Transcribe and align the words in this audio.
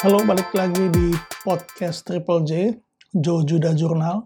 Halo, 0.00 0.24
balik 0.24 0.48
lagi 0.56 0.88
di 0.88 1.12
podcast 1.44 2.08
Triple 2.08 2.40
J, 2.48 2.72
Joe 3.12 3.44
Judah 3.44 3.76
Journal. 3.76 4.24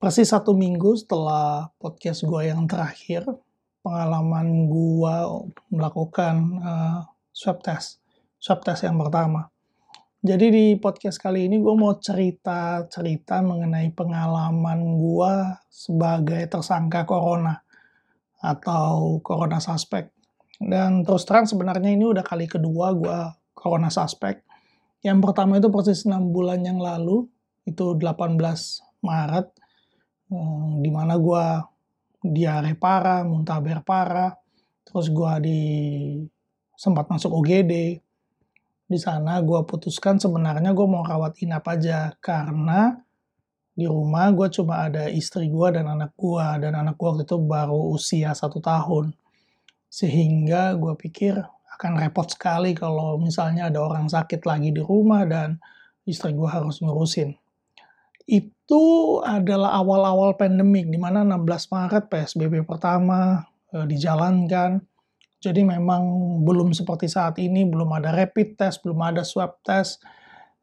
Persis 0.00 0.32
satu 0.32 0.56
minggu 0.56 0.96
setelah 0.96 1.68
podcast 1.76 2.24
gue 2.24 2.48
yang 2.48 2.64
terakhir, 2.64 3.28
pengalaman 3.84 4.72
gue 4.72 5.16
melakukan 5.68 6.56
uh, 6.64 7.04
swab 7.36 7.60
test, 7.60 8.00
swab 8.40 8.64
test 8.64 8.88
yang 8.88 8.96
pertama. 8.96 9.52
Jadi 10.24 10.48
di 10.48 10.66
podcast 10.80 11.20
kali 11.20 11.52
ini 11.52 11.60
gue 11.60 11.76
mau 11.76 11.92
cerita-cerita 12.00 13.44
mengenai 13.44 13.92
pengalaman 13.92 14.96
gue 14.96 15.34
sebagai 15.68 16.40
tersangka 16.48 17.04
corona 17.04 17.60
atau 18.40 19.20
corona 19.20 19.60
suspek. 19.60 20.08
Dan 20.56 21.04
terus 21.04 21.28
terang 21.28 21.44
sebenarnya 21.44 21.92
ini 21.92 22.08
udah 22.08 22.24
kali 22.24 22.48
kedua 22.48 22.96
gue 22.96 23.18
corona 23.52 23.92
suspek. 23.92 24.45
Yang 25.04 25.18
pertama 25.24 25.60
itu 25.60 25.68
persis 25.68 26.04
6 26.08 26.32
bulan 26.32 26.64
yang 26.64 26.80
lalu, 26.80 27.28
itu 27.66 27.96
18 27.96 28.38
Maret, 29.02 29.46
eh, 30.32 30.70
di 30.80 30.90
mana 30.92 31.18
gue 31.18 31.44
diare 32.24 32.72
parah, 32.74 33.22
muntaber 33.22 33.84
parah, 33.84 34.34
terus 34.86 35.12
gue 35.12 35.32
di 35.44 35.60
sempat 36.76 37.08
masuk 37.08 37.32
UGD. 37.32 38.02
Di 38.86 38.98
sana 39.02 39.42
gue 39.42 39.60
putuskan 39.66 40.22
sebenarnya 40.22 40.70
gue 40.70 40.86
mau 40.86 41.02
rawat 41.02 41.34
inap 41.42 41.66
aja 41.66 42.14
karena 42.22 42.94
di 43.76 43.84
rumah 43.84 44.32
gue 44.32 44.48
cuma 44.48 44.88
ada 44.88 45.10
istri 45.12 45.52
gue 45.52 45.68
dan 45.68 45.84
anak 45.84 46.16
gue 46.16 46.46
dan 46.64 46.72
anak 46.72 46.96
gue 46.96 47.06
waktu 47.12 47.28
itu 47.28 47.36
baru 47.36 47.92
usia 47.92 48.32
satu 48.32 48.62
tahun 48.62 49.12
sehingga 49.92 50.72
gue 50.80 50.96
pikir 50.96 51.44
akan 51.76 52.00
repot 52.00 52.24
sekali 52.24 52.72
kalau 52.72 53.20
misalnya 53.20 53.68
ada 53.68 53.84
orang 53.84 54.08
sakit 54.08 54.40
lagi 54.48 54.72
di 54.72 54.80
rumah 54.80 55.28
dan 55.28 55.60
istri 56.08 56.32
gue 56.32 56.48
harus 56.48 56.80
ngurusin. 56.80 57.36
Itu 58.24 59.20
adalah 59.22 59.76
awal-awal 59.78 60.34
pandemik, 60.40 60.88
di 60.88 60.98
mana 60.98 61.22
16 61.22 61.46
Maret 61.70 62.04
PSBB 62.08 62.64
pertama 62.64 63.44
e, 63.70 63.84
dijalankan. 63.86 64.82
Jadi 65.38 65.62
memang 65.62 66.02
belum 66.42 66.72
seperti 66.72 67.06
saat 67.06 67.36
ini, 67.38 67.68
belum 67.68 67.92
ada 67.92 68.10
rapid 68.10 68.56
test, 68.56 68.82
belum 68.82 68.98
ada 69.04 69.22
swab 69.22 69.60
test. 69.62 70.02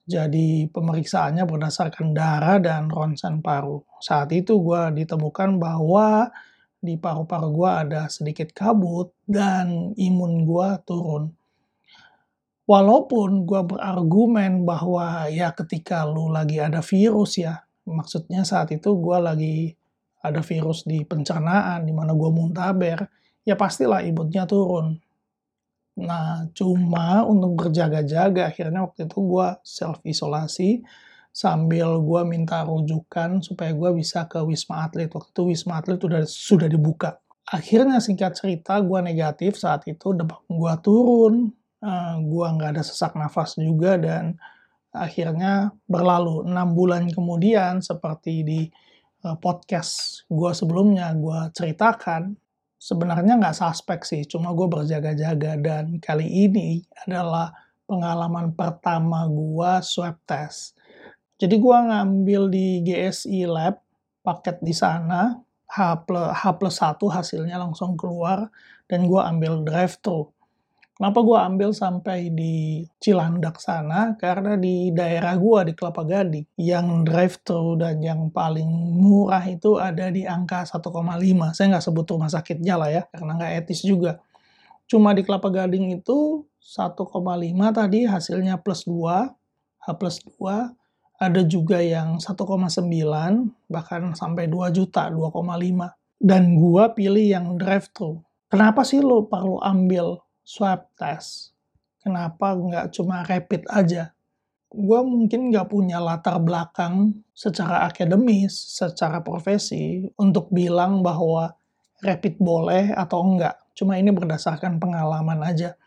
Jadi 0.04 0.68
pemeriksaannya 0.68 1.48
berdasarkan 1.48 2.12
darah 2.12 2.60
dan 2.60 2.92
ronsen 2.92 3.40
paru. 3.40 3.80
Saat 4.04 4.36
itu 4.36 4.60
gue 4.60 5.00
ditemukan 5.00 5.56
bahwa 5.62 6.28
di 6.84 7.00
paru-paru 7.00 7.48
gue 7.56 7.72
ada 7.72 8.02
sedikit 8.12 8.52
kabut 8.52 9.16
dan 9.24 9.96
imun 9.96 10.44
gue 10.44 10.70
turun. 10.84 11.32
Walaupun 12.68 13.48
gue 13.48 13.62
berargumen 13.64 14.68
bahwa 14.68 15.32
ya 15.32 15.56
ketika 15.56 16.04
lu 16.04 16.28
lagi 16.28 16.60
ada 16.60 16.84
virus 16.84 17.40
ya, 17.40 17.64
maksudnya 17.88 18.44
saat 18.44 18.76
itu 18.76 19.00
gue 19.00 19.18
lagi 19.20 19.56
ada 20.24 20.40
virus 20.44 20.84
di 20.88 21.04
pencernaan, 21.04 21.84
di 21.84 21.92
mana 21.92 22.16
gue 22.16 22.32
muntaber, 22.32 23.08
ya 23.44 23.56
pastilah 23.60 24.04
imunnya 24.04 24.48
turun. 24.48 24.96
Nah, 26.00 26.48
cuma 26.56 27.22
untuk 27.28 27.68
berjaga-jaga, 27.68 28.50
akhirnya 28.50 28.82
waktu 28.88 29.06
itu 29.06 29.20
gue 29.20 29.48
self-isolasi, 29.62 30.82
sambil 31.34 31.98
gue 31.98 32.22
minta 32.30 32.62
rujukan 32.62 33.42
supaya 33.42 33.74
gue 33.74 33.90
bisa 33.98 34.30
ke 34.30 34.38
Wisma 34.46 34.86
Atlet. 34.86 35.10
Waktu 35.10 35.34
itu 35.34 35.44
Wisma 35.50 35.82
Atlet 35.82 35.98
sudah, 35.98 36.22
sudah 36.30 36.68
dibuka. 36.70 37.18
Akhirnya 37.50 37.98
singkat 37.98 38.38
cerita 38.38 38.78
gue 38.80 39.00
negatif 39.02 39.58
saat 39.58 39.84
itu, 39.90 40.14
demam 40.14 40.46
gue 40.46 40.74
turun, 40.86 41.50
uh, 41.82 41.90
eh, 41.90 42.16
gue 42.22 42.48
nggak 42.54 42.78
ada 42.78 42.84
sesak 42.86 43.18
nafas 43.18 43.58
juga 43.58 43.98
dan 43.98 44.38
akhirnya 44.94 45.74
berlalu. 45.90 46.46
enam 46.46 46.78
bulan 46.78 47.10
kemudian 47.10 47.82
seperti 47.82 48.46
di 48.46 48.62
uh, 49.26 49.36
podcast 49.42 50.24
gue 50.30 50.54
sebelumnya 50.54 51.12
gue 51.18 51.50
ceritakan, 51.58 52.38
sebenarnya 52.78 53.42
nggak 53.42 53.58
suspek 53.58 54.06
sih, 54.06 54.22
cuma 54.30 54.54
gue 54.54 54.70
berjaga-jaga 54.70 55.58
dan 55.58 55.98
kali 55.98 56.30
ini 56.30 56.86
adalah 57.10 57.52
pengalaman 57.90 58.54
pertama 58.54 59.26
gue 59.28 59.72
swab 59.82 60.16
test 60.30 60.78
jadi 61.42 61.56
gue 61.58 61.78
ngambil 61.90 62.42
di 62.54 62.82
GSI 62.86 63.50
Lab, 63.50 63.82
paket 64.22 64.62
di 64.62 64.72
sana, 64.72 65.38
H 65.68 66.06
plus, 66.06 66.30
H 66.32 66.44
plus 66.62 66.78
1 66.78 67.02
hasilnya 67.10 67.58
langsung 67.58 67.98
keluar, 67.98 68.54
dan 68.86 69.10
gue 69.10 69.22
ambil 69.22 69.66
drive-thru. 69.66 70.30
Kenapa 70.94 71.26
gue 71.26 71.34
ambil 71.36 71.70
sampai 71.74 72.30
di 72.30 72.86
Cilandak 73.02 73.58
sana? 73.58 74.14
Karena 74.14 74.54
di 74.54 74.94
daerah 74.94 75.34
gue, 75.34 75.60
di 75.68 75.74
Kelapa 75.74 76.06
Gading, 76.06 76.54
yang 76.62 77.02
drive-thru 77.02 77.82
dan 77.82 77.98
yang 77.98 78.30
paling 78.30 78.70
murah 79.02 79.42
itu 79.50 79.82
ada 79.82 80.14
di 80.14 80.30
angka 80.30 80.70
1,5. 80.70 81.58
Saya 81.58 81.66
nggak 81.74 81.86
sebut 81.90 82.06
rumah 82.14 82.30
sakitnya 82.30 82.78
lah 82.78 82.94
ya, 82.94 83.04
karena 83.10 83.42
nggak 83.42 83.54
etis 83.66 83.82
juga. 83.82 84.22
Cuma 84.86 85.18
di 85.18 85.26
Kelapa 85.26 85.50
Gading 85.50 85.98
itu 85.98 86.46
1,5 86.62 87.02
tadi 87.74 88.06
hasilnya 88.06 88.62
plus 88.62 88.86
2, 88.86 89.34
H 89.84 89.88
plus 89.98 90.22
2, 90.22 90.78
ada 91.20 91.42
juga 91.46 91.80
yang 91.80 92.18
1,9 92.18 92.40
bahkan 93.70 94.04
sampai 94.18 94.50
2 94.50 94.74
juta 94.74 95.08
2,5 95.10 95.94
dan 96.24 96.56
gua 96.58 96.94
pilih 96.94 97.26
yang 97.26 97.58
drive 97.58 97.90
thru 97.94 98.22
kenapa 98.50 98.82
sih 98.82 99.00
lo 99.00 99.26
perlu 99.30 99.62
ambil 99.62 100.22
swab 100.42 100.90
test 100.98 101.54
kenapa 102.02 102.58
nggak 102.58 102.86
cuma 102.92 103.24
rapid 103.24 103.64
aja 103.70 104.14
gue 104.74 105.00
mungkin 105.06 105.54
nggak 105.54 105.70
punya 105.70 106.02
latar 106.02 106.42
belakang 106.42 107.22
secara 107.38 107.86
akademis, 107.86 108.74
secara 108.74 109.22
profesi 109.22 110.02
untuk 110.18 110.50
bilang 110.50 111.06
bahwa 111.06 111.54
rapid 112.02 112.42
boleh 112.42 112.90
atau 112.98 113.22
enggak. 113.22 113.54
Cuma 113.78 114.02
ini 114.02 114.10
berdasarkan 114.10 114.82
pengalaman 114.82 115.46
aja. 115.46 115.78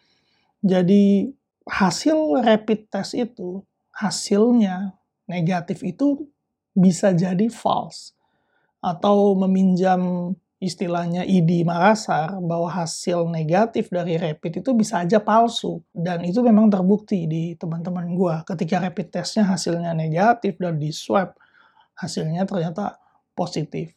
Jadi 0.62 1.34
hasil 1.66 2.46
rapid 2.46 2.86
test 2.86 3.18
itu 3.18 3.66
hasilnya 3.90 4.94
negatif 5.26 5.82
itu 5.82 6.26
bisa 6.76 7.10
jadi 7.12 7.46
false 7.50 8.16
atau 8.82 9.34
meminjam 9.34 10.32
istilahnya 10.56 11.28
ID 11.28 11.68
Makassar 11.68 12.40
bahwa 12.40 12.72
hasil 12.72 13.28
negatif 13.28 13.92
dari 13.92 14.16
rapid 14.16 14.64
itu 14.64 14.70
bisa 14.72 15.04
aja 15.04 15.20
palsu. 15.20 15.84
Dan 15.92 16.24
itu 16.24 16.40
memang 16.40 16.72
terbukti 16.72 17.28
di 17.28 17.52
teman-teman 17.60 18.08
gua. 18.16 18.40
Ketika 18.46 18.80
rapid 18.80 19.12
testnya 19.12 19.44
hasilnya 19.44 19.92
negatif 19.92 20.56
dan 20.56 20.80
di 20.80 20.92
swab 20.92 21.36
hasilnya 21.96 22.48
ternyata 22.48 22.96
positif. 23.36 23.92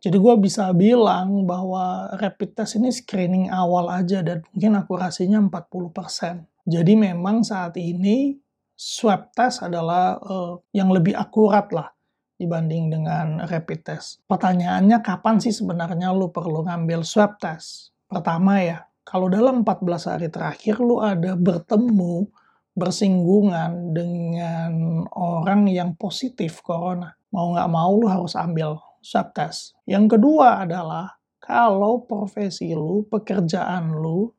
Jadi 0.00 0.16
gua 0.16 0.38
bisa 0.38 0.70
bilang 0.72 1.44
bahwa 1.44 2.08
rapid 2.16 2.56
test 2.56 2.78
ini 2.78 2.88
screening 2.94 3.52
awal 3.52 3.90
aja 3.90 4.22
dan 4.22 4.46
mungkin 4.54 4.78
akurasinya 4.78 5.42
40%. 5.50 6.46
Jadi 6.70 6.92
memang 6.94 7.42
saat 7.42 7.74
ini 7.76 8.38
swab 8.80 9.28
test 9.36 9.60
adalah 9.60 10.16
uh, 10.24 10.56
yang 10.72 10.88
lebih 10.88 11.12
akurat 11.12 11.68
lah 11.68 11.92
dibanding 12.40 12.88
dengan 12.88 13.44
rapid 13.44 13.84
test. 13.84 14.24
Pertanyaannya 14.24 15.04
kapan 15.04 15.36
sih 15.36 15.52
sebenarnya 15.52 16.16
lu 16.16 16.32
perlu 16.32 16.64
ngambil 16.64 17.04
swab 17.04 17.36
test? 17.36 17.92
Pertama 18.08 18.64
ya, 18.64 18.88
kalau 19.04 19.28
dalam 19.28 19.60
14 19.60 19.84
hari 20.08 20.28
terakhir 20.32 20.80
lu 20.80 21.04
ada 21.04 21.36
bertemu, 21.36 22.24
bersinggungan 22.72 23.92
dengan 23.92 25.04
orang 25.12 25.68
yang 25.68 25.92
positif 26.00 26.64
corona. 26.64 27.12
Mau 27.36 27.52
nggak 27.52 27.68
mau 27.68 27.92
lu 27.92 28.08
harus 28.08 28.32
ambil 28.32 28.80
swab 29.04 29.36
test. 29.36 29.76
Yang 29.84 30.16
kedua 30.16 30.64
adalah 30.64 31.20
kalau 31.36 32.08
profesi 32.08 32.72
lu, 32.72 33.04
pekerjaan 33.12 33.92
lu, 33.92 34.32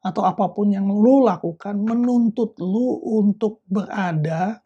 atau 0.00 0.24
apa 0.24 0.48
pun 0.48 0.72
yang 0.72 0.88
lu 0.88 1.24
lakukan 1.24 1.76
menuntut 1.76 2.56
lu 2.56 3.00
untuk 3.04 3.60
berada 3.68 4.64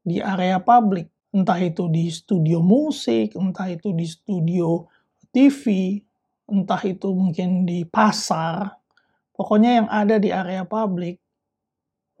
di 0.00 0.18
area 0.18 0.58
publik. 0.58 1.12
Entah 1.32 1.60
itu 1.60 1.88
di 1.88 2.12
studio 2.12 2.60
musik, 2.60 3.36
entah 3.36 3.68
itu 3.68 3.92
di 3.96 4.04
studio 4.04 4.84
TV, 5.32 5.96
entah 6.48 6.80
itu 6.84 7.08
mungkin 7.12 7.64
di 7.64 7.88
pasar. 7.88 8.68
Pokoknya 9.32 9.80
yang 9.80 9.88
ada 9.88 10.20
di 10.20 10.28
area 10.28 10.68
publik, 10.68 11.16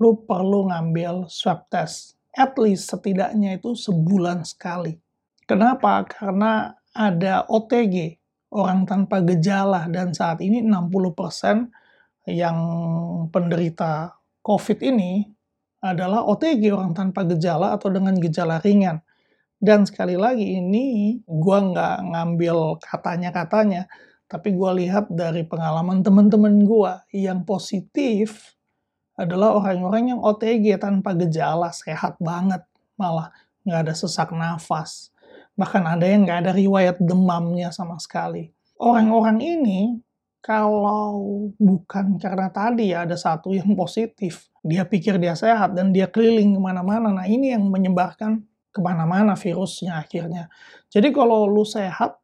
lu 0.00 0.16
perlu 0.24 0.72
ngambil 0.72 1.28
swab 1.28 1.68
test. 1.68 2.16
At 2.32 2.56
least 2.56 2.88
setidaknya 2.88 3.60
itu 3.60 3.76
sebulan 3.76 4.48
sekali. 4.48 4.96
Kenapa? 5.44 6.08
Karena 6.08 6.72
ada 6.96 7.44
OTG, 7.44 8.16
orang 8.56 8.88
tanpa 8.88 9.20
gejala, 9.20 9.84
dan 9.92 10.16
saat 10.16 10.40
ini 10.40 10.64
60% 10.64 11.81
yang 12.26 12.58
penderita 13.30 14.14
COVID 14.42 14.78
ini 14.82 15.26
adalah 15.82 16.22
OTG 16.26 16.70
orang 16.70 16.94
tanpa 16.94 17.26
gejala 17.26 17.74
atau 17.74 17.90
dengan 17.90 18.14
gejala 18.18 18.62
ringan. 18.62 19.02
Dan 19.62 19.86
sekali 19.86 20.18
lagi 20.18 20.58
ini 20.58 21.18
gue 21.22 21.58
nggak 21.70 21.96
ngambil 22.14 22.82
katanya-katanya, 22.82 23.86
tapi 24.26 24.54
gue 24.54 24.70
lihat 24.82 25.10
dari 25.10 25.46
pengalaman 25.46 26.02
teman-teman 26.02 26.66
gue 26.66 26.92
yang 27.14 27.46
positif 27.46 28.58
adalah 29.14 29.54
orang-orang 29.54 30.16
yang 30.16 30.20
OTG 30.22 30.82
tanpa 30.82 31.14
gejala, 31.14 31.70
sehat 31.70 32.18
banget, 32.18 32.62
malah 32.98 33.30
nggak 33.62 33.80
ada 33.86 33.94
sesak 33.94 34.34
nafas. 34.34 35.14
Bahkan 35.54 35.84
ada 35.84 36.06
yang 36.08 36.26
nggak 36.26 36.48
ada 36.48 36.52
riwayat 36.56 36.96
demamnya 36.98 37.70
sama 37.70 38.02
sekali. 38.02 38.50
Orang-orang 38.82 39.38
ini, 39.38 39.80
kalau 40.42 41.46
bukan 41.54 42.18
karena 42.18 42.50
tadi 42.50 42.90
ya 42.90 43.06
ada 43.06 43.14
satu 43.14 43.54
yang 43.54 43.72
positif, 43.80 44.50
dia 44.66 44.82
pikir 44.82 45.16
dia 45.22 45.38
sehat 45.38 45.78
dan 45.78 45.94
dia 45.94 46.10
keliling 46.10 46.58
ke 46.58 46.60
mana-mana, 46.60 47.14
nah 47.14 47.26
ini 47.30 47.54
yang 47.54 47.70
menyebarkan 47.70 48.42
ke 48.74 48.80
mana-mana 48.82 49.38
virusnya 49.38 50.02
akhirnya. 50.02 50.50
Jadi 50.90 51.14
kalau 51.14 51.46
lu 51.46 51.62
sehat, 51.62 52.18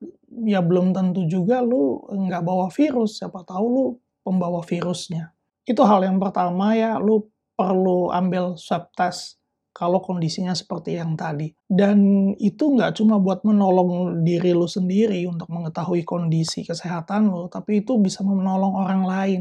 ya 0.45 0.59
belum 0.59 0.91
tentu 0.91 1.25
juga 1.31 1.63
lu 1.63 2.03
nggak 2.11 2.43
bawa 2.43 2.67
virus, 2.75 3.23
siapa 3.23 3.47
tahu 3.47 3.65
lu 3.71 3.85
pembawa 4.27 4.67
virusnya. 4.67 5.31
Itu 5.63 5.87
hal 5.87 6.03
yang 6.03 6.19
pertama 6.19 6.75
ya, 6.75 6.99
lu 6.99 7.31
perlu 7.55 8.11
ambil 8.11 8.59
swab 8.59 8.91
test 8.99 9.38
kalau 9.79 10.03
kondisinya 10.03 10.51
seperti 10.59 10.99
yang 10.99 11.15
tadi. 11.15 11.55
Dan 11.63 12.35
itu 12.43 12.75
nggak 12.75 12.99
cuma 12.99 13.23
buat 13.23 13.47
menolong 13.47 14.27
diri 14.27 14.51
lu 14.51 14.67
sendiri 14.67 15.23
untuk 15.31 15.47
mengetahui 15.55 16.03
kondisi 16.03 16.67
kesehatan 16.67 17.31
lu, 17.31 17.47
tapi 17.47 17.87
itu 17.87 17.95
bisa 18.03 18.27
menolong 18.27 18.75
orang 18.75 19.03
lain. 19.07 19.41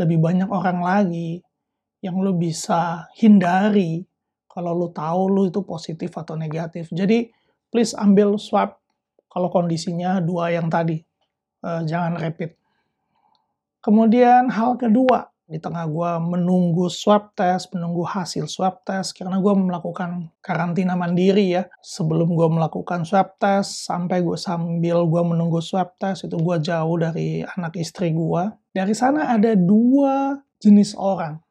Lebih 0.00 0.16
banyak 0.16 0.48
orang 0.48 0.80
lagi 0.80 1.44
yang 2.00 2.16
lu 2.24 2.32
bisa 2.40 3.12
hindari 3.20 4.00
kalau 4.48 4.72
lu 4.72 4.88
tahu 4.88 5.28
lu 5.28 5.42
itu 5.52 5.60
positif 5.60 6.16
atau 6.16 6.40
negatif. 6.40 6.88
Jadi 6.88 7.28
please 7.68 7.92
ambil 8.00 8.40
swab 8.40 8.80
kalau 9.28 9.52
kondisinya 9.52 10.24
dua 10.24 10.56
yang 10.56 10.72
tadi. 10.72 11.04
Uh, 11.60 11.84
jangan 11.84 12.16
rapid. 12.16 12.56
Kemudian 13.84 14.48
hal 14.48 14.80
kedua, 14.80 15.29
di 15.50 15.58
tengah 15.58 15.82
gue 15.90 16.10
menunggu 16.22 16.86
swab 16.86 17.34
test, 17.34 17.74
menunggu 17.74 18.06
hasil 18.06 18.46
swab 18.46 18.86
test, 18.86 19.18
karena 19.18 19.42
gue 19.42 19.50
melakukan 19.50 20.30
karantina 20.38 20.94
mandiri 20.94 21.58
ya. 21.58 21.66
Sebelum 21.82 22.38
gue 22.38 22.46
melakukan 22.46 23.02
swab 23.02 23.34
test, 23.42 23.82
sampai 23.82 24.22
gue 24.22 24.38
sambil 24.38 25.02
gue 25.10 25.22
menunggu 25.26 25.58
swab 25.58 25.98
test, 25.98 26.30
itu 26.30 26.38
gue 26.38 26.56
jauh 26.62 26.94
dari 26.94 27.42
anak 27.42 27.74
istri 27.82 28.14
gue. 28.14 28.42
Dari 28.70 28.94
sana 28.94 29.34
ada 29.34 29.58
dua 29.58 30.38
jenis 30.62 30.94
orang 30.94 31.42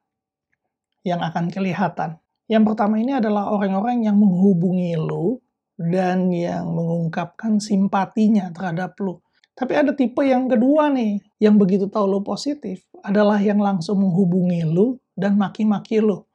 yang 1.04 1.20
akan 1.20 1.52
kelihatan. 1.52 2.16
Yang 2.48 2.64
pertama 2.72 3.04
ini 3.04 3.20
adalah 3.20 3.52
orang-orang 3.52 4.08
yang 4.08 4.16
menghubungi 4.16 4.96
lo 4.96 5.44
dan 5.76 6.32
yang 6.32 6.72
mengungkapkan 6.72 7.60
simpatinya 7.60 8.48
terhadap 8.56 8.96
lo. 9.04 9.28
Tapi 9.60 9.76
ada 9.76 9.92
tipe 9.92 10.24
yang 10.24 10.48
kedua 10.48 10.88
nih, 10.88 11.20
yang 11.44 11.60
begitu 11.60 11.92
tahu 11.92 12.08
lo 12.08 12.24
positif, 12.24 12.88
adalah 13.04 13.44
yang 13.44 13.60
langsung 13.60 14.00
menghubungi 14.00 14.64
lo 14.64 15.04
dan 15.20 15.36
maki-maki 15.36 16.00
lo. 16.00 16.32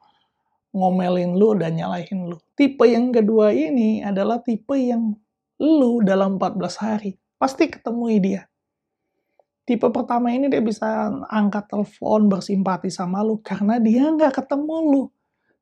Ngomelin 0.69 1.33
lo 1.33 1.57
dan 1.57 1.73
nyalahin 1.73 2.29
lo. 2.29 2.37
Tipe 2.53 2.85
yang 2.85 3.09
kedua 3.09 3.49
ini 3.49 4.05
adalah 4.05 4.45
tipe 4.45 4.77
yang 4.77 5.17
lo 5.57 6.05
dalam 6.05 6.37
14 6.37 6.85
hari 6.85 7.17
pasti 7.41 7.65
ketemui 7.65 8.21
dia. 8.21 8.45
Tipe 9.65 9.89
pertama 9.89 10.29
ini 10.29 10.45
dia 10.45 10.61
bisa 10.61 11.09
angkat 11.25 11.65
telepon 11.65 12.29
bersimpati 12.29 12.93
sama 12.93 13.25
lo 13.25 13.41
karena 13.41 13.81
dia 13.81 14.05
nggak 14.05 14.45
ketemu 14.45 14.77
lo 14.85 15.03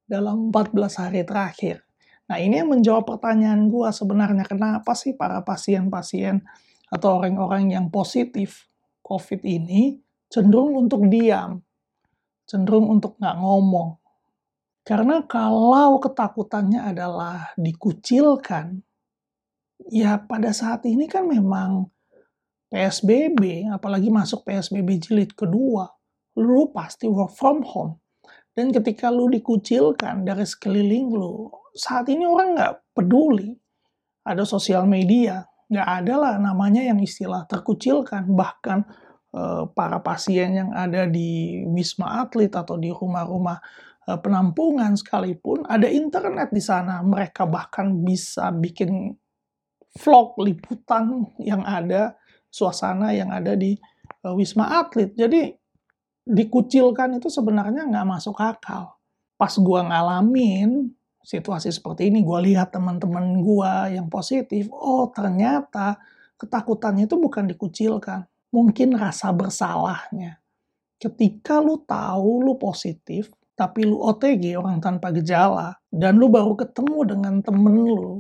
dalam 0.04 0.51
14 0.51 0.75
hari 1.00 1.24
terakhir. 1.24 1.80
Nah 2.27 2.36
ini 2.39 2.60
yang 2.60 2.75
menjawab 2.75 3.07
pertanyaan 3.07 3.71
gue 3.71 3.88
sebenarnya 3.88 4.44
kenapa 4.44 4.92
sih 4.92 5.15
para 5.15 5.39
pasien-pasien 5.39 6.44
atau 6.93 7.17
orang-orang 7.17 7.73
yang 7.73 7.89
positif 7.89 8.69
COVID 9.01 9.41
ini 9.41 9.97
cenderung 10.29 10.77
untuk 10.77 11.09
diam, 11.09 11.57
cenderung 12.45 12.93
untuk 12.93 13.17
nggak 13.17 13.37
ngomong. 13.41 13.97
Karena 14.85 15.25
kalau 15.25 15.97
ketakutannya 15.97 16.93
adalah 16.93 17.49
dikucilkan, 17.57 18.77
ya 19.89 20.21
pada 20.21 20.53
saat 20.53 20.85
ini 20.85 21.09
kan 21.09 21.25
memang 21.25 21.89
PSBB, 22.69 23.73
apalagi 23.73 24.13
masuk 24.13 24.45
PSBB 24.45 25.01
jilid 25.01 25.31
kedua, 25.33 25.89
lu 26.37 26.69
pasti 26.69 27.09
work 27.09 27.33
from 27.33 27.65
home. 27.65 27.97
Dan 28.53 28.69
ketika 28.69 29.09
lu 29.09 29.33
dikucilkan 29.33 30.21
dari 30.21 30.45
sekeliling 30.45 31.09
lu, 31.09 31.49
saat 31.73 32.05
ini 32.13 32.25
orang 32.25 32.53
nggak 32.53 32.73
peduli. 32.93 33.57
Ada 34.23 34.47
sosial 34.47 34.87
media, 34.87 35.43
nggak 35.69 35.89
ada 36.04 36.13
lah 36.19 36.33
namanya 36.39 36.83
yang 36.83 37.00
istilah 37.00 37.45
terkucilkan. 37.48 38.27
Bahkan 38.27 38.80
eh, 39.36 39.63
para 39.71 40.00
pasien 40.00 40.56
yang 40.57 40.69
ada 40.75 41.07
di 41.07 41.63
wisma 41.69 42.24
atlet 42.25 42.51
atau 42.51 42.75
di 42.80 42.89
rumah-rumah 42.92 43.57
eh, 44.10 44.19
penampungan 44.19 44.95
sekalipun 44.98 45.68
ada 45.68 45.88
internet 45.88 46.50
di 46.51 46.63
sana. 46.63 47.01
Mereka 47.04 47.48
bahkan 47.48 47.92
bisa 48.04 48.51
bikin 48.51 49.13
vlog 49.94 50.33
liputan 50.42 51.30
yang 51.38 51.62
ada 51.62 52.18
suasana 52.50 53.13
yang 53.13 53.30
ada 53.33 53.57
di 53.57 53.77
eh, 54.24 54.33
wisma 54.33 54.81
atlet. 54.81 55.13
Jadi 55.13 55.54
dikucilkan 56.24 57.19
itu 57.19 57.27
sebenarnya 57.27 57.83
nggak 57.89 58.07
masuk 58.07 58.39
akal. 58.39 58.95
Pas 59.36 59.54
gua 59.60 59.83
ngalamin 59.83 60.94
situasi 61.23 61.71
seperti 61.71 62.11
ini, 62.11 62.21
gue 62.21 62.39
lihat 62.51 62.75
teman-teman 62.75 63.39
gue 63.39 63.95
yang 63.95 64.11
positif, 64.11 64.67
oh 64.69 65.07
ternyata 65.09 65.97
ketakutannya 66.35 67.07
itu 67.07 67.15
bukan 67.15 67.47
dikucilkan, 67.47 68.27
mungkin 68.51 68.99
rasa 68.99 69.31
bersalahnya. 69.31 70.43
Ketika 70.99 71.63
lu 71.63 71.79
tahu 71.83 72.43
lu 72.43 72.59
positif, 72.59 73.31
tapi 73.55 73.87
lu 73.87 74.03
OTG 74.03 74.59
orang 74.59 74.83
tanpa 74.83 75.15
gejala, 75.15 75.79
dan 75.87 76.19
lu 76.19 76.27
baru 76.27 76.59
ketemu 76.59 76.99
dengan 77.15 77.35
temen 77.39 77.75
lu 77.87 78.19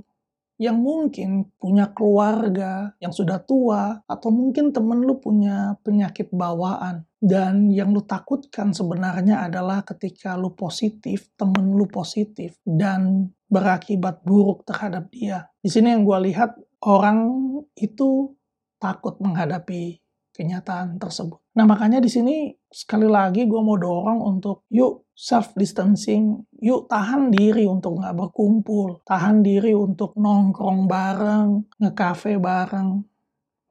yang 0.61 0.79
mungkin 0.79 1.49
punya 1.59 1.91
keluarga 1.91 2.95
yang 3.03 3.11
sudah 3.11 3.43
tua, 3.43 3.99
atau 4.07 4.29
mungkin 4.31 4.71
temen 4.71 5.03
lu 5.03 5.19
punya 5.19 5.75
penyakit 5.83 6.31
bawaan. 6.31 7.03
Dan 7.23 7.71
yang 7.71 7.95
lu 7.95 8.03
takutkan 8.03 8.75
sebenarnya 8.75 9.47
adalah 9.47 9.87
ketika 9.87 10.35
lu 10.35 10.51
positif, 10.51 11.31
temen 11.39 11.71
lu 11.71 11.87
positif, 11.87 12.59
dan 12.67 13.31
berakibat 13.47 14.27
buruk 14.27 14.67
terhadap 14.67 15.07
dia. 15.07 15.47
Di 15.63 15.71
sini 15.71 15.95
yang 15.95 16.03
gue 16.03 16.19
lihat, 16.27 16.59
orang 16.83 17.31
itu 17.79 18.35
takut 18.75 19.15
menghadapi 19.23 20.03
kenyataan 20.35 20.99
tersebut. 20.99 21.39
Nah 21.55 21.63
makanya 21.63 22.01
di 22.03 22.09
sini 22.09 22.51
sekali 22.67 23.05
lagi 23.05 23.45
gue 23.45 23.61
mau 23.61 23.77
dorong 23.77 24.19
untuk 24.19 24.65
yuk 24.73 25.07
self 25.13 25.53
distancing, 25.53 26.41
yuk 26.57 26.89
tahan 26.89 27.29
diri 27.29 27.69
untuk 27.69 28.01
nggak 28.01 28.17
berkumpul, 28.17 29.05
tahan 29.05 29.45
diri 29.45 29.77
untuk 29.77 30.17
nongkrong 30.17 30.89
bareng, 30.89 31.77
ngekafe 31.77 32.41
bareng. 32.41 33.12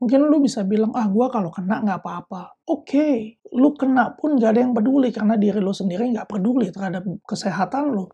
Mungkin 0.02 0.18
lu 0.26 0.42
bisa 0.42 0.66
bilang, 0.66 0.90
ah 0.98 1.06
gue 1.06 1.26
kalau 1.30 1.54
kena 1.54 1.78
nggak 1.78 2.02
apa-apa. 2.02 2.58
Oke, 2.66 2.90
okay, 2.90 3.16
lu 3.54 3.70
kena 3.78 4.18
pun 4.18 4.34
gak 4.34 4.58
ada 4.58 4.66
yang 4.66 4.74
peduli 4.74 5.14
karena 5.14 5.38
diri 5.38 5.62
lu 5.62 5.70
sendiri 5.70 6.10
nggak 6.10 6.26
peduli 6.26 6.74
terhadap 6.74 7.06
kesehatan 7.22 7.94
lu. 7.94 8.10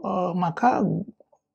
Uh, 0.00 0.32
maka 0.32 0.80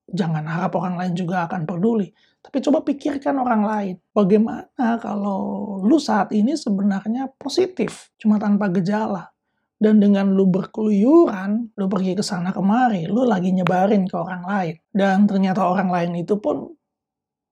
jangan 0.05 0.45
harap 0.45 0.77
orang 0.77 1.01
lain 1.01 1.13
juga 1.17 1.49
akan 1.49 1.65
peduli. 1.65 2.13
Tapi 2.45 2.61
coba 2.61 2.85
pikirkan 2.85 3.41
orang 3.41 3.63
lain. 3.65 3.95
Bagaimana 4.13 5.01
kalau 5.01 5.81
lu 5.81 5.97
saat 5.97 6.29
ini 6.29 6.53
sebenarnya 6.53 7.33
positif, 7.33 8.13
cuma 8.21 8.37
tanpa 8.37 8.69
gejala. 8.69 9.33
Dan 9.81 9.97
dengan 9.97 10.29
lu 10.29 10.45
berkeluyuran, 10.45 11.73
lu 11.73 11.85
pergi 11.89 12.13
ke 12.13 12.21
sana 12.21 12.53
kemari, 12.53 13.09
lu 13.09 13.25
lagi 13.25 13.49
nyebarin 13.49 14.05
ke 14.05 14.13
orang 14.13 14.45
lain. 14.45 14.75
Dan 14.93 15.25
ternyata 15.25 15.65
orang 15.65 15.89
lain 15.89 16.21
itu 16.21 16.37
pun 16.37 16.69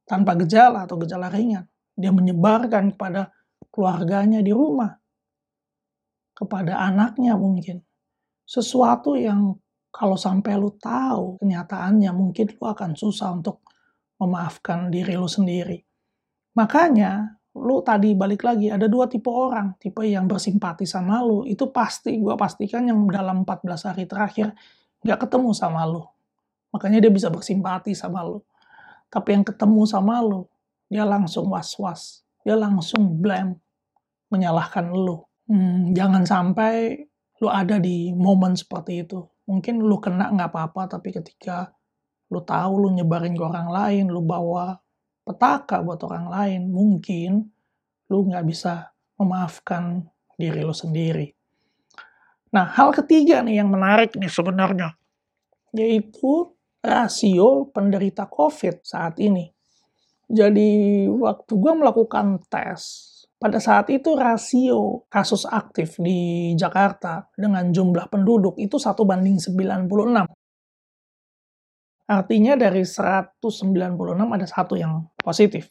tanpa 0.05 0.37
gejala 0.37 0.85
atau 0.85 1.01
gejala 1.01 1.33
ringan. 1.33 1.65
Dia 1.93 2.09
menyebarkan 2.09 2.97
kepada 2.97 3.29
keluarganya 3.69 4.41
di 4.41 4.53
rumah. 4.53 4.93
Kepada 6.33 6.81
anaknya 6.81 7.37
mungkin. 7.37 7.81
Sesuatu 8.43 9.13
yang 9.15 9.55
kalau 9.93 10.17
sampai 10.17 10.57
lu 10.57 10.73
tahu 10.73 11.37
kenyataannya, 11.37 12.09
mungkin 12.17 12.49
lu 12.57 12.65
akan 12.65 12.97
susah 12.97 13.29
untuk 13.37 13.61
memaafkan 14.17 14.89
diri 14.89 15.13
lu 15.13 15.29
sendiri. 15.29 15.77
Makanya, 16.57 17.37
lu 17.53 17.85
tadi 17.85 18.17
balik 18.17 18.41
lagi, 18.41 18.73
ada 18.73 18.89
dua 18.89 19.05
tipe 19.05 19.29
orang. 19.29 19.77
Tipe 19.77 20.01
yang 20.01 20.25
bersimpati 20.25 20.89
sama 20.89 21.21
lu, 21.21 21.45
itu 21.45 21.69
pasti, 21.69 22.17
gue 22.17 22.33
pastikan 22.33 22.89
yang 22.89 23.05
dalam 23.05 23.45
14 23.45 23.93
hari 23.93 24.09
terakhir 24.09 24.57
gak 25.05 25.29
ketemu 25.29 25.53
sama 25.53 25.85
lu. 25.85 26.01
Makanya 26.73 27.05
dia 27.05 27.13
bisa 27.13 27.29
bersimpati 27.29 27.93
sama 27.93 28.25
lu. 28.25 28.41
Tapi 29.13 29.29
yang 29.37 29.45
ketemu 29.45 29.85
sama 29.85 30.25
lu, 30.25 30.49
dia 30.93 31.09
langsung 31.09 31.49
was-was. 31.49 32.21
Dia 32.45 32.53
langsung 32.53 33.17
blame, 33.17 33.57
menyalahkan 34.29 34.93
lu. 34.93 35.25
Hmm, 35.49 35.89
jangan 35.97 36.21
sampai 36.21 37.01
lu 37.41 37.49
ada 37.49 37.81
di 37.81 38.13
momen 38.13 38.53
seperti 38.53 39.01
itu. 39.01 39.25
Mungkin 39.49 39.81
lu 39.81 39.97
kena 39.97 40.29
nggak 40.29 40.53
apa-apa, 40.53 40.95
tapi 40.95 41.09
ketika 41.09 41.73
lu 42.29 42.45
tahu 42.45 42.85
lu 42.85 42.89
nyebarin 42.93 43.33
ke 43.33 43.41
orang 43.41 43.73
lain, 43.73 44.05
lu 44.13 44.21
bawa 44.21 44.77
petaka 45.25 45.81
buat 45.81 45.97
orang 46.05 46.29
lain, 46.29 46.61
mungkin 46.69 47.49
lu 48.13 48.29
nggak 48.29 48.45
bisa 48.45 48.93
memaafkan 49.17 50.05
diri 50.37 50.61
lu 50.61 50.75
sendiri. 50.75 51.33
Nah, 52.53 52.69
hal 52.69 52.93
ketiga 52.93 53.41
nih 53.41 53.65
yang 53.65 53.73
menarik 53.73 54.13
nih 54.13 54.29
sebenarnya, 54.29 54.93
yaitu 55.73 56.53
rasio 56.85 57.65
penderita 57.73 58.29
COVID 58.29 58.85
saat 58.85 59.17
ini. 59.17 59.49
Jadi, 60.33 61.05
waktu 61.13 61.53
gue 61.53 61.73
melakukan 61.77 62.41
tes, 62.49 62.81
pada 63.37 63.61
saat 63.61 63.85
itu 63.93 64.17
rasio 64.17 65.05
kasus 65.11 65.45
aktif 65.45 66.01
di 66.01 66.51
Jakarta 66.57 67.29
dengan 67.37 67.69
jumlah 67.69 68.09
penduduk 68.09 68.57
itu 68.57 68.81
satu 68.81 69.05
banding 69.05 69.37
96. 69.37 70.25
Artinya 72.09 72.57
dari 72.57 72.81
196 72.81 74.33
ada 74.33 74.47
satu 74.47 74.73
yang 74.79 75.05
positif. 75.21 75.69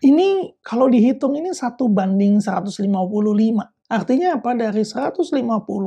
Ini 0.04 0.60
kalau 0.66 0.90
dihitung 0.90 1.38
ini 1.38 1.54
satu 1.54 1.88
banding 1.88 2.42
155. 2.42 2.90
Artinya 3.94 4.42
apa? 4.42 4.58
Dari 4.58 4.82
150 4.82 5.38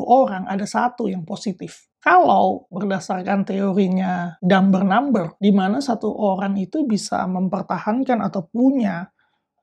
orang 0.07 0.47
ada 0.47 0.63
satu 0.63 1.11
yang 1.11 1.27
positif. 1.27 1.91
Kalau 1.99 2.71
berdasarkan 2.71 3.43
teorinya 3.43 4.39
number-number, 4.39 5.35
di 5.43 5.51
mana 5.51 5.83
satu 5.83 6.15
orang 6.15 6.55
itu 6.55 6.87
bisa 6.87 7.27
mempertahankan 7.27 8.23
atau 8.23 8.47
punya 8.47 9.11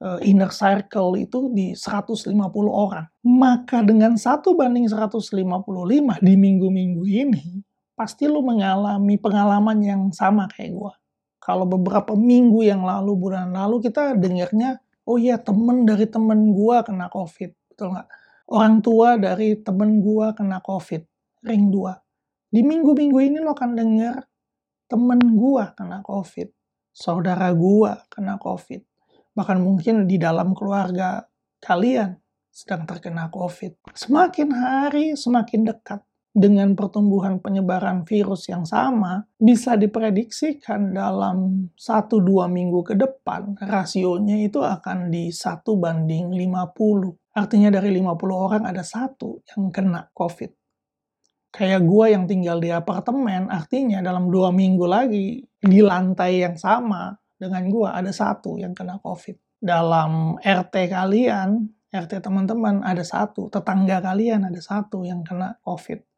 uh, 0.03 0.19
inner 0.19 0.51
circle 0.51 1.15
itu 1.15 1.47
di 1.55 1.71
150 1.71 2.35
orang. 2.67 3.07
Maka 3.23 3.79
dengan 3.79 4.19
satu 4.19 4.59
banding 4.59 4.91
155 4.91 5.31
di 6.19 6.33
minggu-minggu 6.35 7.03
ini, 7.07 7.63
pasti 7.95 8.27
lu 8.27 8.43
mengalami 8.43 9.15
pengalaman 9.15 9.79
yang 9.79 10.01
sama 10.11 10.51
kayak 10.51 10.75
gue. 10.75 10.93
Kalau 11.43 11.67
beberapa 11.67 12.15
minggu 12.15 12.63
yang 12.63 12.87
lalu, 12.87 13.19
bulan 13.19 13.51
lalu 13.51 13.83
kita 13.83 14.15
dengarnya, 14.15 14.79
oh 15.03 15.19
iya 15.19 15.35
temen 15.35 15.83
dari 15.83 16.07
temen 16.07 16.55
gue 16.55 16.77
kena 16.87 17.11
COVID. 17.11 17.51
Betul 17.75 17.87
nggak? 17.91 18.07
Orang 18.47 18.79
tua 18.79 19.19
dari 19.19 19.59
temen 19.59 19.99
gue 19.99 20.27
kena 20.31 20.63
COVID. 20.63 21.03
Ring 21.43 21.67
2. 21.67 22.55
Di 22.55 22.63
minggu-minggu 22.63 23.19
ini 23.19 23.37
lo 23.43 23.51
akan 23.51 23.75
dengar 23.75 24.23
temen 24.87 25.19
gue 25.19 25.63
kena 25.75 25.99
COVID. 25.99 26.47
Saudara 26.95 27.51
gue 27.51 27.91
kena 28.07 28.39
COVID 28.39 28.93
bahkan 29.33 29.57
mungkin 29.59 30.05
di 30.05 30.21
dalam 30.21 30.53
keluarga 30.53 31.25
kalian 31.57 32.21
sedang 32.53 32.85
terkena 32.85 33.33
COVID. 33.33 33.97
Semakin 33.97 34.49
hari 34.53 35.17
semakin 35.17 35.73
dekat 35.73 36.05
dengan 36.33 36.73
pertumbuhan 36.73 37.37
penyebaran 37.37 38.09
virus 38.09 38.49
yang 38.49 38.65
sama, 38.65 39.21
bisa 39.37 39.77
diprediksikan 39.77 40.89
dalam 40.89 41.69
1-2 41.77 42.49
minggu 42.49 42.81
ke 42.81 42.97
depan, 42.97 43.53
rasionya 43.61 44.41
itu 44.41 44.57
akan 44.65 45.13
di 45.13 45.29
1 45.29 45.61
banding 45.77 46.33
50. 46.33 47.37
Artinya 47.37 47.69
dari 47.69 47.93
50 47.93 48.17
orang 48.33 48.65
ada 48.65 48.81
satu 48.81 49.45
yang 49.53 49.69
kena 49.69 50.09
COVID. 50.09 50.51
Kayak 51.53 51.85
gue 51.85 52.05
yang 52.09 52.25
tinggal 52.25 52.57
di 52.57 52.73
apartemen, 52.73 53.45
artinya 53.53 54.01
dalam 54.01 54.33
dua 54.33 54.49
minggu 54.49 54.89
lagi, 54.89 55.37
di 55.61 55.79
lantai 55.85 56.41
yang 56.41 56.57
sama, 56.57 57.13
dengan 57.37 57.69
gue 57.69 57.85
ada 57.85 58.09
satu 58.09 58.57
yang 58.57 58.73
kena 58.73 58.97
COVID. 59.05 59.61
Dalam 59.61 60.41
RT 60.41 60.89
kalian, 60.89 61.69
RT 61.93 62.25
teman-teman 62.25 62.81
ada 62.81 63.05
satu, 63.05 63.53
tetangga 63.53 64.01
kalian 64.01 64.49
ada 64.49 64.57
satu 64.57 65.05
yang 65.05 65.21
kena 65.21 65.61
COVID. 65.61 66.12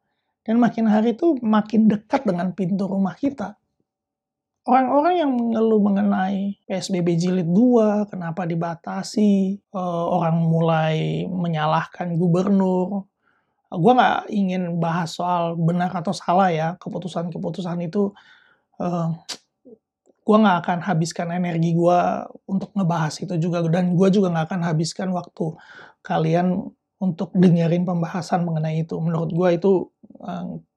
Dan 0.46 0.62
makin 0.62 0.86
hari 0.86 1.18
itu 1.18 1.34
makin 1.42 1.90
dekat 1.90 2.22
dengan 2.22 2.54
pintu 2.54 2.86
rumah 2.86 3.18
kita. 3.18 3.58
Orang-orang 4.66 5.14
yang 5.22 5.30
mengeluh 5.30 5.78
mengenai 5.78 6.58
PSBB 6.66 7.18
jilid 7.18 7.50
2, 7.50 8.10
kenapa 8.10 8.46
dibatasi, 8.46 9.58
eh, 9.58 10.06
orang 10.10 10.42
mulai 10.42 11.26
menyalahkan 11.26 12.14
gubernur. 12.18 13.06
Gue 13.70 13.92
nggak 13.94 14.30
ingin 14.30 14.78
bahas 14.78 15.18
soal 15.18 15.58
benar 15.58 15.90
atau 15.94 16.14
salah 16.14 16.50
ya, 16.54 16.68
keputusan-keputusan 16.78 17.78
itu 17.86 18.10
eh, 18.82 19.08
gue 20.26 20.36
nggak 20.42 20.58
akan 20.66 20.78
habiskan 20.82 21.30
energi 21.30 21.70
gue 21.70 21.98
untuk 22.50 22.74
ngebahas 22.74 23.14
itu 23.22 23.38
juga 23.38 23.62
dan 23.70 23.94
gue 23.94 24.08
juga 24.10 24.34
nggak 24.34 24.46
akan 24.50 24.62
habiskan 24.66 25.08
waktu 25.14 25.54
kalian 26.02 26.74
untuk 26.98 27.30
dengerin 27.30 27.86
pembahasan 27.86 28.42
mengenai 28.42 28.82
itu 28.82 28.98
menurut 28.98 29.30
gue 29.30 29.48
itu 29.54 29.72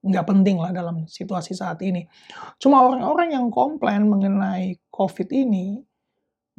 nggak 0.03 0.25
uh, 0.25 0.29
penting 0.29 0.57
lah 0.59 0.71
dalam 0.75 1.07
situasi 1.07 1.55
saat 1.55 1.79
ini 1.81 2.05
cuma 2.59 2.83
orang-orang 2.83 3.35
yang 3.35 3.47
komplain 3.49 4.05
mengenai 4.05 4.77
covid 4.91 5.29
ini 5.31 5.79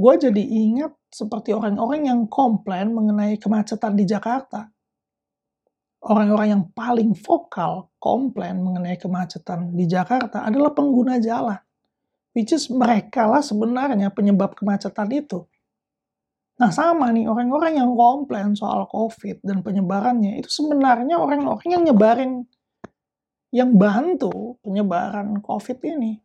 gue 0.00 0.14
jadi 0.16 0.42
ingat 0.42 0.96
seperti 1.12 1.52
orang-orang 1.52 2.08
yang 2.08 2.20
komplain 2.26 2.96
mengenai 2.96 3.36
kemacetan 3.36 3.94
di 3.94 4.08
Jakarta 4.08 4.64
orang-orang 6.04 6.48
yang 6.56 6.64
paling 6.72 7.12
vokal 7.12 7.92
komplain 8.00 8.64
mengenai 8.64 8.96
kemacetan 8.96 9.76
di 9.76 9.84
Jakarta 9.84 10.48
adalah 10.48 10.72
pengguna 10.72 11.20
jalan 11.20 11.60
Which 12.30 12.54
is 12.54 12.70
mereka 12.70 13.26
lah 13.26 13.42
sebenarnya 13.42 14.14
penyebab 14.14 14.54
kemacetan 14.54 15.10
itu. 15.10 15.50
Nah 16.62 16.70
sama 16.70 17.10
nih 17.10 17.26
orang-orang 17.26 17.80
yang 17.80 17.90
komplain 17.96 18.54
soal 18.54 18.86
COVID 18.86 19.42
dan 19.42 19.64
penyebarannya 19.64 20.38
itu 20.38 20.46
sebenarnya 20.46 21.18
orang-orang 21.18 21.66
yang 21.66 21.82
nyebarin 21.82 22.44
yang 23.50 23.74
bantu 23.74 24.58
penyebaran 24.62 25.42
COVID 25.42 25.78
ini. 25.90 26.22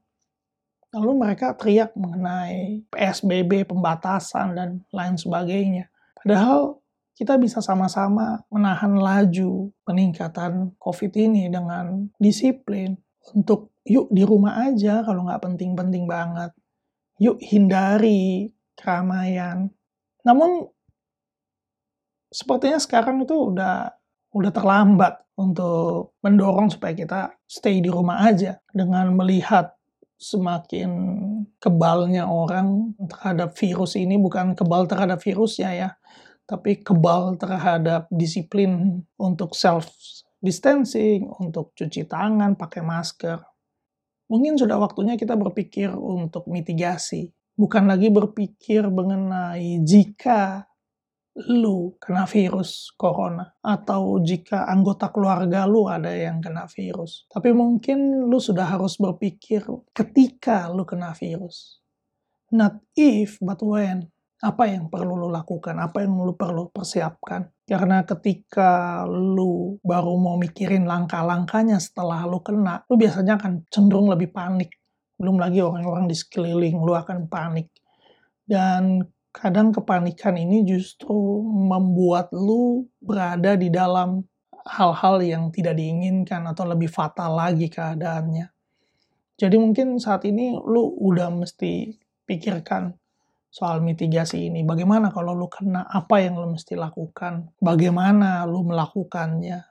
Lalu 0.96 1.12
mereka 1.18 1.52
teriak 1.58 1.92
mengenai 1.98 2.88
PSBB, 2.88 3.68
pembatasan, 3.68 4.56
dan 4.56 4.70
lain 4.96 5.20
sebagainya. 5.20 5.92
Padahal 6.16 6.80
kita 7.18 7.36
bisa 7.36 7.60
sama-sama 7.60 8.46
menahan 8.48 8.96
laju 8.96 9.76
peningkatan 9.84 10.72
COVID 10.80 11.12
ini 11.20 11.52
dengan 11.52 12.08
disiplin 12.16 12.96
untuk 13.36 13.76
yuk 13.84 14.08
di 14.14 14.24
rumah 14.24 14.72
aja 14.72 15.04
kalau 15.04 15.28
nggak 15.28 15.44
penting-penting 15.44 16.08
banget. 16.08 16.56
Yuk 17.20 17.42
hindari 17.44 18.52
keramaian. 18.76 19.72
Namun 20.24 20.68
sepertinya 22.32 22.80
sekarang 22.80 23.24
itu 23.24 23.36
udah 23.56 23.96
udah 24.36 24.52
terlambat 24.52 25.25
untuk 25.36 26.16
mendorong 26.24 26.72
supaya 26.72 26.96
kita 26.96 27.22
stay 27.44 27.84
di 27.84 27.92
rumah 27.92 28.24
aja 28.24 28.60
dengan 28.72 29.12
melihat 29.16 29.76
semakin 30.16 30.90
kebalnya 31.60 32.24
orang 32.24 32.96
terhadap 33.12 33.52
virus 33.60 34.00
ini 34.00 34.16
bukan 34.16 34.56
kebal 34.56 34.88
terhadap 34.88 35.20
virusnya 35.20 35.72
ya 35.76 35.90
tapi 36.48 36.80
kebal 36.80 37.36
terhadap 37.36 38.08
disiplin 38.08 39.04
untuk 39.20 39.52
self 39.52 39.92
distancing 40.40 41.28
untuk 41.42 41.76
cuci 41.76 42.08
tangan 42.08 42.56
pakai 42.56 42.80
masker 42.80 43.44
Mungkin 44.26 44.58
sudah 44.58 44.82
waktunya 44.82 45.14
kita 45.14 45.38
berpikir 45.38 45.94
untuk 45.94 46.50
mitigasi. 46.50 47.30
Bukan 47.56 47.88
lagi 47.88 48.10
berpikir 48.10 48.84
mengenai 48.90 49.86
jika 49.86 50.66
lu 51.36 52.00
kena 52.00 52.24
virus 52.24 52.96
corona 52.96 53.44
atau 53.60 54.24
jika 54.24 54.72
anggota 54.72 55.12
keluarga 55.12 55.68
lu 55.68 55.92
ada 55.92 56.08
yang 56.08 56.40
kena 56.40 56.64
virus. 56.72 57.28
Tapi 57.28 57.52
mungkin 57.52 58.32
lu 58.32 58.40
sudah 58.40 58.64
harus 58.64 58.96
berpikir 58.96 59.68
ketika 59.92 60.72
lu 60.72 60.88
kena 60.88 61.12
virus. 61.12 61.84
Not 62.56 62.80
if, 62.96 63.36
but 63.44 63.60
when 63.60 64.08
apa 64.40 64.64
yang 64.68 64.88
perlu 64.88 65.16
lo 65.16 65.28
lakukan, 65.28 65.76
apa 65.80 66.04
yang 66.04 66.16
lo 66.24 66.36
perlu 66.36 66.72
persiapkan. 66.72 67.52
Karena 67.66 68.06
ketika 68.06 69.04
lo 69.08 69.82
baru 69.82 70.16
mau 70.16 70.38
mikirin 70.38 70.88
langkah-langkahnya 70.88 71.82
setelah 71.82 72.24
lo 72.28 72.40
kena, 72.46 72.86
lo 72.88 72.96
biasanya 72.96 73.42
akan 73.42 73.66
cenderung 73.68 74.08
lebih 74.12 74.32
panik. 74.32 74.72
Belum 75.16 75.40
lagi 75.40 75.60
orang-orang 75.64 76.06
di 76.08 76.16
sekeliling 76.16 76.80
lo 76.80 76.96
akan 76.96 77.28
panik. 77.28 77.72
Dan 78.46 79.02
kadang 79.36 79.76
kepanikan 79.76 80.40
ini 80.40 80.64
justru 80.64 81.44
membuat 81.44 82.32
lo 82.32 82.88
berada 83.04 83.60
di 83.60 83.68
dalam 83.68 84.24
hal-hal 84.64 85.20
yang 85.20 85.44
tidak 85.52 85.76
diinginkan 85.76 86.48
atau 86.48 86.64
lebih 86.64 86.88
fatal 86.88 87.36
lagi 87.36 87.68
keadaannya. 87.68 88.48
Jadi 89.36 89.56
mungkin 89.60 90.00
saat 90.00 90.24
ini 90.24 90.56
lu 90.56 90.96
udah 91.04 91.28
mesti 91.28 91.92
pikirkan 92.24 92.96
soal 93.52 93.84
mitigasi 93.84 94.52
ini. 94.52 94.64
Bagaimana 94.68 95.12
kalau 95.12 95.32
lu 95.32 95.48
kena, 95.48 95.88
apa 95.88 96.24
yang 96.24 96.40
lu 96.40 96.56
mesti 96.56 96.76
lakukan? 96.76 97.56
Bagaimana 97.60 98.44
lu 98.44 98.68
melakukannya? 98.68 99.64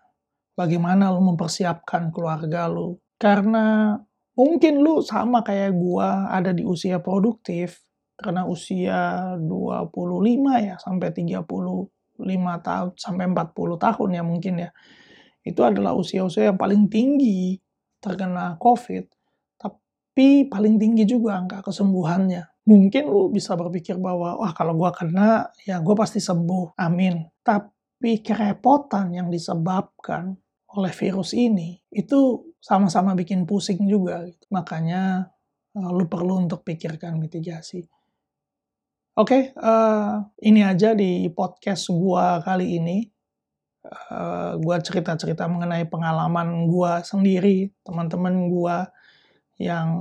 Bagaimana 0.57 1.13
lu 1.13 1.21
mempersiapkan 1.33 2.13
keluarga 2.13 2.69
lu? 2.69 3.01
Karena 3.21 3.97
mungkin 4.37 4.81
lu 4.81 5.05
sama 5.05 5.45
kayak 5.45 5.77
gua 5.77 6.33
ada 6.33 6.53
di 6.57 6.65
usia 6.65 7.01
produktif, 7.01 7.84
karena 8.15 8.47
usia 8.47 9.35
25 9.43 9.91
ya 10.63 10.77
sampai 10.79 11.11
35 11.11 11.91
tahun 12.63 12.91
sampai 12.95 13.25
40 13.31 13.77
tahun 13.79 14.09
ya 14.15 14.23
mungkin 14.23 14.55
ya. 14.63 14.71
Itu 15.45 15.61
adalah 15.61 15.93
usia-usia 15.93 16.49
yang 16.49 16.59
paling 16.59 16.89
tinggi 16.89 17.61
terkena 18.01 18.57
COVID, 18.57 19.05
tapi 19.61 20.49
paling 20.49 20.81
tinggi 20.81 21.05
juga 21.05 21.37
angka 21.37 21.61
kesembuhannya. 21.69 22.65
Mungkin 22.65 23.05
lu 23.13 23.29
bisa 23.29 23.53
berpikir 23.53 24.01
bahwa, 24.01 24.41
wah 24.41 24.53
kalau 24.57 24.73
gua 24.73 24.89
kena, 24.89 25.53
ya 25.69 25.85
gue 25.85 25.93
pasti 25.93 26.17
sembuh, 26.17 26.81
amin. 26.81 27.45
Tapi 27.45 28.25
kerepotan 28.25 29.13
yang 29.13 29.29
disebabkan 29.29 30.33
oleh 30.73 30.93
virus 30.97 31.37
ini, 31.37 31.77
itu 31.93 32.41
sama-sama 32.57 33.13
bikin 33.13 33.45
pusing 33.45 33.85
juga. 33.85 34.25
Gitu. 34.25 34.49
Makanya 34.49 35.29
uh, 35.77 35.91
lu 35.93 36.09
perlu 36.09 36.41
untuk 36.41 36.65
pikirkan 36.65 37.21
mitigasi. 37.21 37.85
Oke, 39.15 39.31
okay, 39.31 39.43
uh, 39.63 40.27
eh, 40.43 40.51
ini 40.51 40.67
aja 40.67 40.91
di 40.91 41.31
podcast 41.31 41.87
gua 41.87 42.43
kali 42.43 42.83
ini. 42.83 43.07
Uh, 44.11 44.59
gua 44.59 44.83
cerita-cerita 44.83 45.47
mengenai 45.47 45.87
pengalaman 45.87 46.67
gua 46.67 46.99
sendiri, 47.07 47.71
teman-teman 47.87 48.51
gua 48.51 48.91
yang 49.55 49.95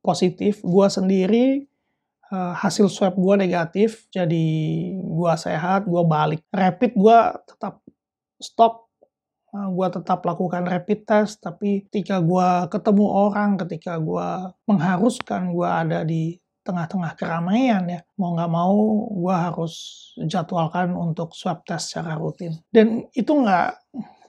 positif. 0.00 0.64
Gua 0.64 0.88
sendiri 0.88 1.68
uh, 2.32 2.56
hasil 2.56 2.88
swab 2.88 3.20
gua 3.20 3.36
negatif, 3.36 4.08
jadi 4.08 4.48
gua 5.04 5.36
sehat, 5.36 5.84
gua 5.84 6.00
balik. 6.00 6.40
Rapid 6.48 6.96
gua 6.96 7.36
tetap 7.44 7.84
stop 8.40 8.88
gue 9.52 9.88
tetap 9.92 10.24
lakukan 10.24 10.64
rapid 10.64 11.04
test, 11.04 11.44
tapi 11.44 11.84
ketika 11.84 12.24
gue 12.24 12.72
ketemu 12.72 13.04
orang, 13.04 13.60
ketika 13.60 14.00
gue 14.00 14.28
mengharuskan 14.64 15.52
gue 15.52 15.68
ada 15.68 16.08
di 16.08 16.40
tengah-tengah 16.62 17.18
keramaian 17.18 17.82
ya, 17.86 18.00
mau 18.18 18.34
nggak 18.34 18.52
mau 18.52 18.76
gue 19.10 19.34
harus 19.34 19.74
jadwalkan 20.26 20.94
untuk 20.94 21.34
swab 21.34 21.66
test 21.66 21.92
secara 21.92 22.14
rutin. 22.14 22.54
Dan 22.70 23.06
itu 23.14 23.30
nggak 23.34 23.70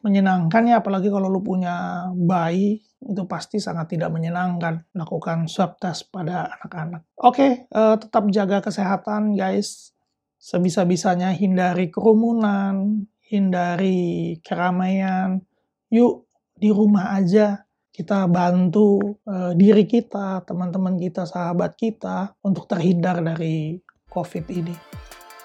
menyenangkan 0.03 0.67
ya, 0.67 0.83
apalagi 0.83 1.07
kalau 1.07 1.31
lu 1.31 1.39
punya 1.39 2.05
bayi, 2.11 2.83
itu 3.03 3.23
pasti 3.27 3.59
sangat 3.59 3.95
tidak 3.95 4.11
menyenangkan 4.11 4.83
melakukan 4.91 5.47
swab 5.47 5.79
test 5.79 6.11
pada 6.11 6.51
anak-anak. 6.59 7.07
Oke, 7.19 7.35
okay, 7.35 7.51
uh, 7.71 7.95
eh, 7.95 7.95
tetap 8.01 8.23
jaga 8.31 8.57
kesehatan 8.59 9.37
guys. 9.37 9.95
Sebisa-bisanya 10.43 11.31
hindari 11.31 11.87
kerumunan, 11.87 13.07
hindari 13.23 14.37
keramaian. 14.43 15.39
Yuk, 15.87 16.27
di 16.59 16.67
rumah 16.67 17.15
aja 17.15 17.63
kita 17.93 18.25
bantu 18.25 19.21
uh, 19.29 19.53
diri 19.53 19.85
kita, 19.85 20.41
teman-teman 20.49 20.97
kita, 20.97 21.29
sahabat 21.29 21.77
kita 21.77 22.33
untuk 22.41 22.65
terhindar 22.65 23.21
dari 23.21 23.77
COVID 24.09 24.49
ini. 24.49 24.73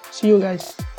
See 0.09 0.33
you 0.33 0.41
guys. 0.41 0.98